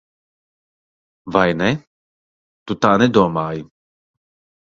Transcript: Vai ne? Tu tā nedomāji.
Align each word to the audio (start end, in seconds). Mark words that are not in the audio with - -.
Vai 1.35 1.43
ne? 1.59 1.67
Tu 2.65 2.77
tā 2.87 2.95
nedomāji. 3.03 3.63